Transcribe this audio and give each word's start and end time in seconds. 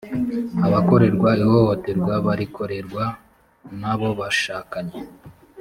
abakorerwa 0.65 1.29
ihohoterwa 1.43 2.13
barikorerwa 2.25 3.03
nabobashakanye 3.79 4.97